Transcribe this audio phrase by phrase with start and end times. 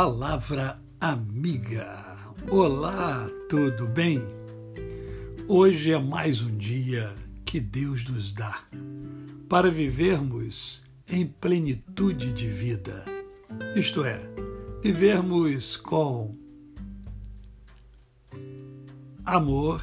[0.00, 2.16] Palavra Amiga.
[2.48, 4.22] Olá, tudo bem?
[5.48, 7.12] Hoje é mais um dia
[7.44, 8.62] que Deus nos dá
[9.48, 13.04] para vivermos em plenitude de vida,
[13.74, 14.20] isto é,
[14.80, 16.32] vivermos com
[19.24, 19.82] amor,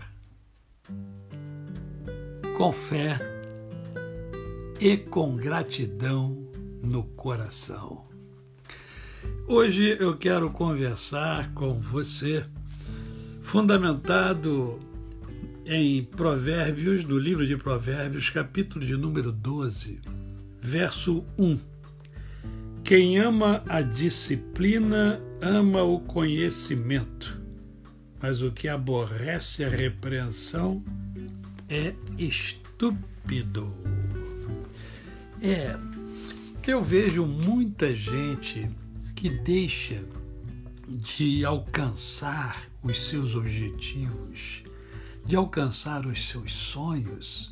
[2.58, 3.20] com fé
[4.80, 6.48] e com gratidão
[6.82, 8.15] no coração.
[9.48, 12.44] Hoje eu quero conversar com você,
[13.44, 14.80] fundamentado
[15.64, 20.02] em Provérbios, do livro de Provérbios, capítulo de número 12,
[20.60, 21.60] verso 1.
[22.84, 27.40] Quem ama a disciplina ama o conhecimento,
[28.20, 30.84] mas o que aborrece a repreensão
[31.70, 33.72] é estúpido.
[35.40, 35.78] É,
[36.66, 38.68] eu vejo muita gente
[39.16, 40.04] que deixa
[40.88, 44.64] de alcançar os seus objetivos,
[45.26, 47.52] de alcançar os seus sonhos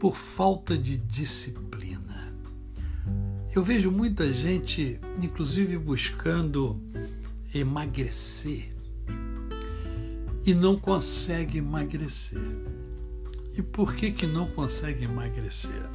[0.00, 2.34] por falta de disciplina.
[3.54, 6.80] Eu vejo muita gente, inclusive buscando
[7.54, 8.74] emagrecer
[10.44, 12.40] e não consegue emagrecer.
[13.56, 15.88] E por que que não consegue emagrecer?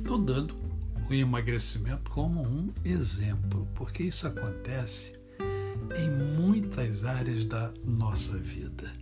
[0.00, 0.63] Estou dando
[1.08, 5.12] o emagrecimento como um exemplo, porque isso acontece
[5.96, 8.92] em muitas áreas da nossa vida.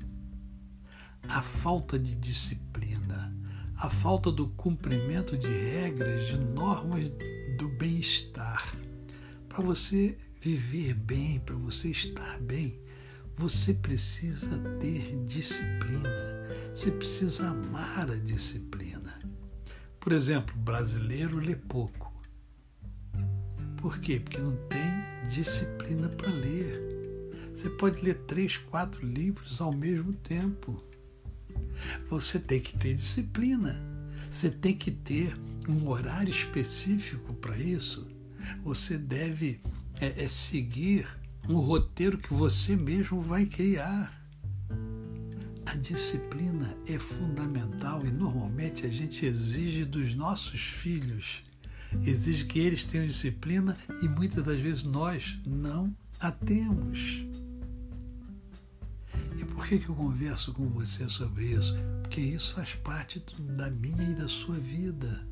[1.29, 3.33] A falta de disciplina,
[3.77, 7.09] a falta do cumprimento de regras, de normas
[7.59, 8.77] do bem-estar.
[9.49, 12.81] Para você viver bem, para você estar bem,
[13.37, 16.33] você precisa ter disciplina.
[16.75, 18.92] Você precisa amar a disciplina.
[20.03, 22.13] Por exemplo, brasileiro lê pouco.
[23.77, 24.19] Por quê?
[24.19, 26.77] Porque não tem disciplina para ler.
[27.55, 30.83] Você pode ler três, quatro livros ao mesmo tempo.
[32.09, 33.81] Você tem que ter disciplina.
[34.29, 35.39] Você tem que ter
[35.69, 38.05] um horário específico para isso.
[38.65, 39.61] Você deve
[40.01, 41.07] é, é seguir
[41.49, 44.21] um roteiro que você mesmo vai criar.
[45.65, 48.11] A disciplina é fundamental e
[48.81, 51.43] a gente exige dos nossos filhos,
[52.03, 57.25] exige que eles tenham disciplina e muitas das vezes nós não a temos.
[59.39, 61.75] E por que, que eu converso com você sobre isso?
[62.03, 65.27] Porque isso faz parte da minha e da sua vida.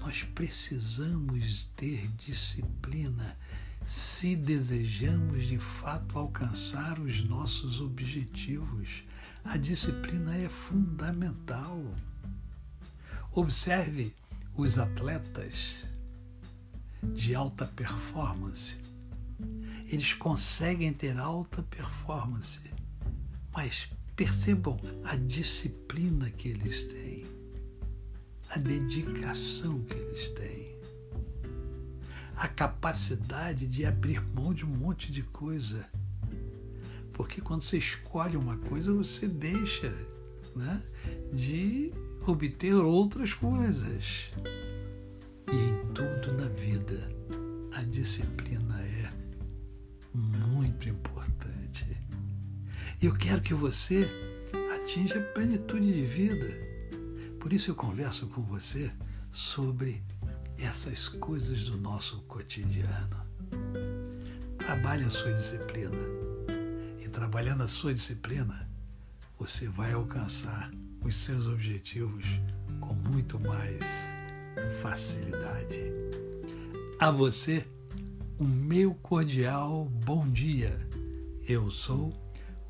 [0.00, 3.36] Nós precisamos ter disciplina
[3.84, 9.02] se desejamos de fato alcançar os nossos objetivos.
[9.44, 11.82] A disciplina é fundamental.
[13.34, 14.14] Observe
[14.54, 15.84] os atletas
[17.02, 18.76] de alta performance.
[19.88, 22.60] Eles conseguem ter alta performance,
[23.52, 27.24] mas percebam a disciplina que eles têm,
[28.50, 30.78] a dedicação que eles têm,
[32.36, 35.88] a capacidade de abrir mão de um monte de coisa
[37.12, 39.88] porque quando você escolhe uma coisa, você deixa
[40.56, 40.82] né,
[41.32, 41.92] de
[42.26, 44.30] obter outras coisas.
[45.50, 47.08] E em tudo na vida,
[47.72, 49.10] a disciplina é
[50.14, 51.86] muito importante.
[53.00, 54.08] E eu quero que você
[54.74, 56.58] atinja a plenitude de vida.
[57.40, 58.92] Por isso eu converso com você
[59.30, 60.02] sobre
[60.58, 63.20] essas coisas do nosso cotidiano.
[64.58, 66.22] Trabalhe a sua disciplina
[67.12, 68.66] trabalhando a sua disciplina,
[69.38, 70.72] você vai alcançar
[71.04, 72.24] os seus objetivos
[72.80, 74.12] com muito mais
[74.80, 75.92] facilidade.
[76.98, 77.66] A você,
[78.38, 80.76] o meu cordial bom dia.
[81.46, 82.12] Eu sou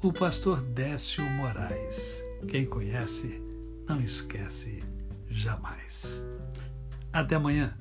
[0.02, 2.24] o pastor Décio Moraes.
[2.48, 3.40] Quem conhece,
[3.86, 4.82] não esquece
[5.28, 6.24] jamais.
[7.12, 7.76] Até amanhã.